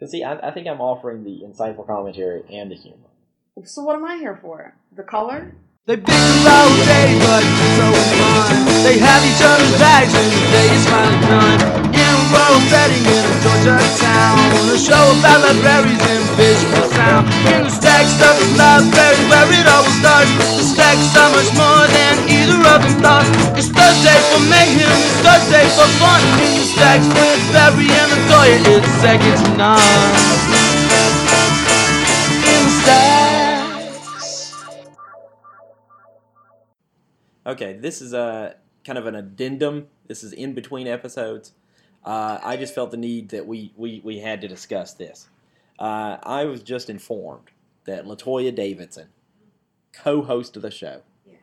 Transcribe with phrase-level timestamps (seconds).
[0.00, 3.12] Because see, I, I think I'm offering the insightful commentary and the humor.
[3.68, 4.72] So what am I here for?
[4.96, 5.52] The color?
[5.84, 7.44] They bicker all day, but
[7.76, 7.84] so
[8.16, 8.64] fun.
[8.80, 11.60] They have each other's bags and the day is finally done.
[11.92, 17.28] In a rural setting in a Georgia town, a show about libraries and visual sound.
[17.52, 20.59] In the stack stuff is library where it always starts.
[24.30, 26.20] Thursday mayhem, it's Thursday for fun.
[26.38, 29.80] In the stacks with Barry and Latoya, it's second to none.
[32.46, 34.54] In the stacks.
[37.46, 38.54] Okay, this is a
[38.84, 39.88] kind of an addendum.
[40.06, 41.52] This is in between episodes.
[42.04, 45.28] Uh, I just felt the need that we, we, we had to discuss this.
[45.78, 47.50] Uh, I was just informed
[47.84, 49.08] that Latoya Davidson,
[49.92, 51.34] co-host of the show, Yeah.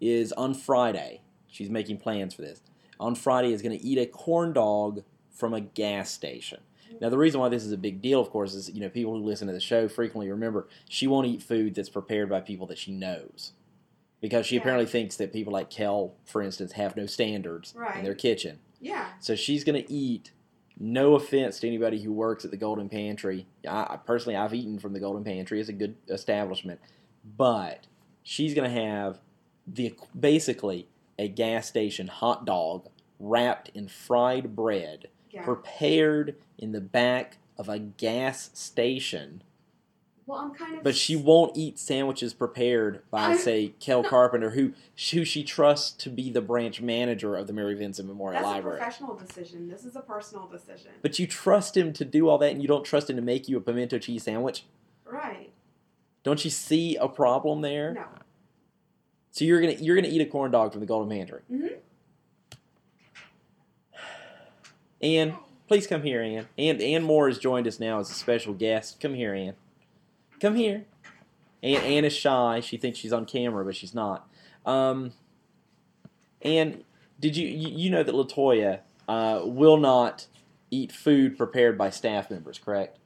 [0.00, 1.21] is on Friday.
[1.52, 2.60] She's making plans for this.
[2.98, 6.60] On Friday, is going to eat a corn dog from a gas station.
[7.00, 9.16] Now, the reason why this is a big deal, of course, is you know people
[9.16, 12.66] who listen to the show frequently remember she won't eat food that's prepared by people
[12.66, 13.52] that she knows,
[14.20, 14.60] because she Yeah.
[14.60, 18.58] apparently thinks that people like Kel, for instance, have no standards in their kitchen.
[18.80, 19.08] Yeah.
[19.20, 20.32] So she's going to eat.
[20.78, 23.46] No offense to anybody who works at the Golden Pantry.
[23.68, 25.60] I, I personally, I've eaten from the Golden Pantry.
[25.60, 26.80] It's a good establishment,
[27.36, 27.86] but
[28.22, 29.20] she's going to have
[29.66, 30.88] the basically
[31.22, 32.88] a gas station hot dog
[33.20, 35.44] wrapped in fried bread, Yeah.
[35.44, 39.42] prepared in the back of a gas station.
[40.26, 40.82] Well, I'm kind of.
[40.84, 44.08] But she won't eat sandwiches prepared by, I- say, Kel no.
[44.08, 44.72] Carpenter, who
[45.12, 48.76] who she trusts to be the branch manager of the Mary Vincent Memorial That's Library.
[48.78, 49.68] a professional decision.
[49.68, 50.92] This is a personal decision.
[51.02, 53.48] But you trust him to do all that, and you don't trust him to make
[53.48, 54.64] you a pimento cheese sandwich.
[55.04, 55.50] right.
[56.24, 57.94] Don't you see a problem there?
[57.94, 58.04] No.
[59.32, 61.40] So you're gonna you're gonna eat a corn dog from the Golden Pantry.
[61.50, 61.76] Mhm.
[65.00, 65.34] Ann,
[65.66, 66.48] please come here, Ann.
[66.58, 69.00] Ann Ann Moore has joined us now as a special guest.
[69.00, 69.54] Come here, Ann.
[70.38, 70.84] Come here.
[71.62, 72.60] Ann Ann is shy.
[72.60, 74.28] She thinks she's on camera, but she's not.
[74.66, 75.12] Um,
[76.42, 76.84] Ann,
[77.18, 80.26] did you you, you know that Latoya uh, will not
[80.70, 82.98] eat food prepared by staff members, correct?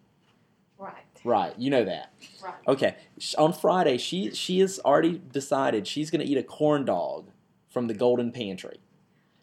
[0.76, 1.06] Right.
[1.25, 1.53] Right.
[1.59, 2.12] You know that.
[2.43, 2.54] Right.
[2.69, 2.97] Okay.
[3.38, 7.31] On Friday, she she has already decided she's going to eat a corn dog
[7.69, 8.78] from the Golden Pantry.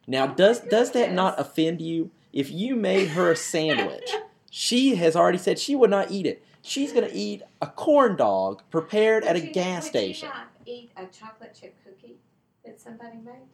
[0.08, 2.12] Now, Oh does does that not offend you?
[2.32, 4.10] If you made her a sandwich,
[4.50, 6.44] she has already said she would not eat it.
[6.62, 10.30] She's going to eat a corn dog prepared at a Would you- gas would station.
[10.30, 12.16] You not eat a chocolate chip cookie
[12.66, 13.48] that somebody made?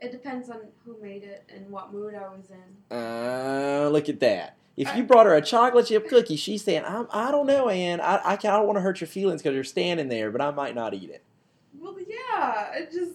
[0.00, 2.96] It depends on who made it and what mood I was in.
[2.96, 4.56] Uh, look at that.
[4.76, 8.00] If you brought her a chocolate chip cookie, she's saying, I'm, I don't know, Ann.
[8.00, 10.40] I, I, can't- I don't want to hurt your feelings because you're standing there, but
[10.40, 11.22] I might not eat it.
[11.80, 12.72] Well, yeah.
[12.74, 13.12] It just.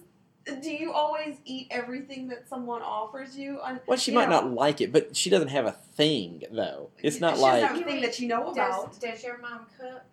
[0.61, 3.61] Do you always eat everything that someone offers you?
[3.61, 6.43] On, Well, she you might know, not like it, but she doesn't have a thing,
[6.51, 6.89] though.
[7.01, 7.61] It's not she like.
[7.61, 8.89] doesn't have thing that you know about.
[8.91, 10.03] Does, does your mom cook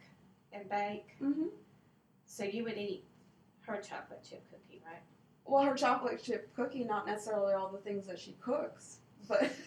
[0.52, 1.16] and bake?
[1.18, 1.46] hmm
[2.26, 3.02] So you would eat
[3.62, 5.02] her chocolate chip cookie, right?
[5.44, 9.50] Well, her chocolate chip cookie, not necessarily all the things that she cooks, but.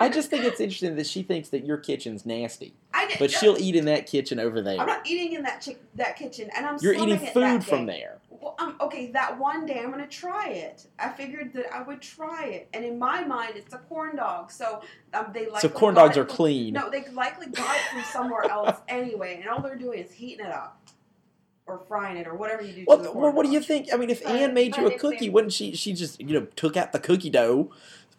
[0.00, 3.58] I just think it's interesting that she thinks that your kitchen's nasty, I but she'll
[3.58, 4.78] eat in that kitchen over there.
[4.80, 6.78] I'm not eating in that chick, that kitchen, and I'm.
[6.80, 8.18] You're eating food from there.
[8.30, 10.86] Well, um, okay, that one day I'm gonna try it.
[10.98, 14.50] I figured that I would try it, and in my mind, it's a corn dog.
[14.50, 14.82] So
[15.14, 15.62] um, they like.
[15.62, 16.74] So corn dogs are clean.
[16.74, 20.44] No, they likely got it from somewhere else anyway, and all they're doing is heating
[20.44, 20.78] it up,
[21.66, 22.84] or frying it, or whatever you do.
[22.86, 23.88] Well, to the well, what do you think?
[23.92, 25.74] I mean, if But- Ann made you a cookie, it- wouldn't she?
[25.74, 27.70] She just you know took out the cookie dough,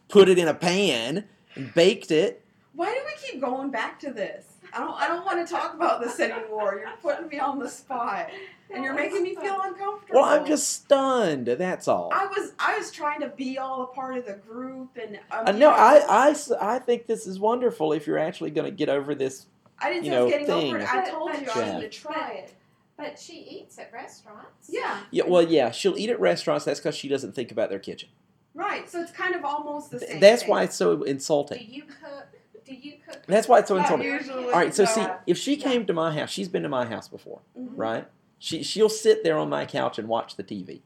[0.09, 2.41] put it in a pan, and baked it.
[2.73, 4.45] Why do we keep going back to this?
[4.73, 4.93] I don't.
[4.93, 6.79] I don't want to talk about this anymore.
[6.79, 8.29] You're putting me on the spot,
[8.73, 10.19] and you're making me feel uncomfortable.
[10.21, 11.45] Well, I'm just stunned.
[11.47, 12.09] That's all.
[12.11, 12.51] I was.
[12.59, 15.59] I was trying to be all a part of the group, and um, Uh, you
[15.59, 18.75] no, know, I, I, s- I think this is wonderful if you're actually going to
[18.75, 19.45] get over this.
[19.79, 20.67] I didn't you say I was know, getting thing.
[20.75, 20.93] over it.
[20.93, 22.53] I told you I was going to try it.
[22.97, 24.69] But she eats at restaurants.
[24.69, 26.63] Yeah, Yeah, well, yeah, she'll eat at restaurants.
[26.65, 28.09] That's because she doesn't think about their kitchen.
[28.53, 28.89] right.
[28.89, 30.19] So it's kind of almost the same.
[30.21, 30.51] That's thing.
[30.51, 31.59] why it's so insulting.
[31.59, 32.27] Do you cook?
[32.65, 33.21] Do you cook?
[33.27, 34.11] That's why it's so insulting.
[34.29, 34.89] All right, so no.
[34.89, 35.63] see, if she Yeah.
[35.63, 37.69] came to my house, she's been to my house before, Mhm.
[37.75, 38.05] right?
[38.39, 40.81] She she'll sit there on my couch and watch the TV.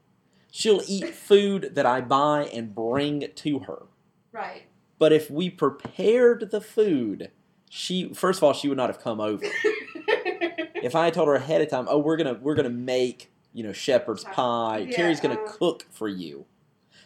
[0.51, 3.83] She'll eat food that I buy and bring to her.
[4.31, 4.63] Right.
[4.97, 7.29] But if we prepared the food,
[7.69, 9.45] she first of all she would not have come over.
[10.83, 13.63] if I had told her ahead of time, oh, we're gonna we're gonna make you
[13.63, 16.45] know shepherd's pie, Yeah, Carrie's gonna uh, cook for you,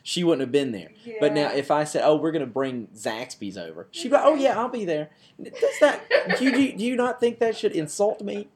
[0.04, 0.92] she wouldn't have been there.
[1.20, 4.36] But now, if I said, "Oh, we're gonna bring Zaxby's over," she'd be like, "Oh
[4.36, 5.10] yeah, I'll be there."
[5.42, 6.02] Does that?
[6.38, 8.48] Do you, do you- not think that should insult me?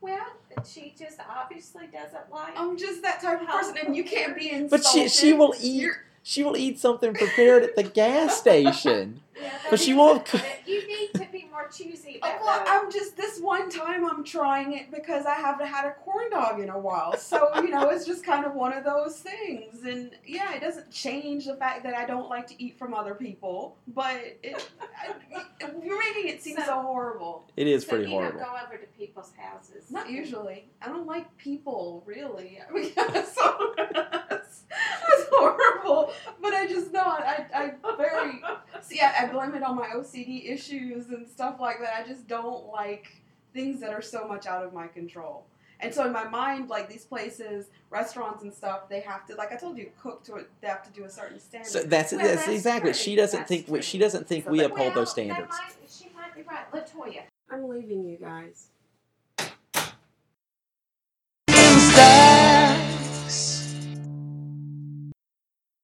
[0.00, 0.26] Well,
[0.66, 2.58] she just obviously doesn't like.
[2.58, 4.70] I'm just that type of person, and you can't be insulted.
[4.70, 9.20] But she she will eat You're- She will eat something prepared at the gas station.
[9.38, 12.66] Yeah, But that she won't cook- You need to be more choosy Oh, well, that.
[12.68, 16.60] I'm just this one time I'm trying it because I haven't had a corn dog
[16.60, 17.16] in a while.
[17.16, 19.84] So, you know, it's just kind of one of those things.
[19.84, 23.14] And yeah, it doesn't change the fact that I don't like to eat from other
[23.14, 24.68] people, but it,
[24.98, 25.14] I,
[25.82, 27.44] you're making it seem so, So- horrible.
[27.56, 28.40] It is so pretty you horrible.
[28.40, 29.90] don't go over to people's houses.
[29.90, 30.68] Not usually.
[30.82, 32.58] I don't like people, really.
[32.68, 32.92] I mean,
[33.32, 33.74] so
[39.04, 41.94] I, I blame it on my OCD issues and stuff like that.
[42.04, 43.08] I just don't like
[43.52, 45.44] things that are so much out of my control.
[45.80, 49.52] And so in my mind, like these places, restaurants and stuff, they have to, like
[49.52, 50.46] I told you, cook to.
[50.60, 51.68] They have to do a certain standard.
[51.68, 52.94] So that's, well, that's, that's exactly.
[52.94, 53.82] She doesn't that's think true.
[53.82, 55.50] she doesn't think so we uphold well, those standards.
[55.50, 57.22] Might, she might be right, Latoya.
[57.50, 58.68] I'm leaving you guys.